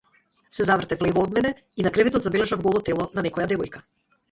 Се 0.57 0.63
завртев 0.69 1.03
лево 1.07 1.25
од 1.25 1.35
мене 1.35 1.51
и 1.83 1.87
на 1.89 1.93
креветот 1.99 2.27
забележав 2.29 2.65
голо 2.71 2.83
тело 2.91 3.09
на 3.21 3.29
некоја 3.31 3.49
девојка. 3.55 3.87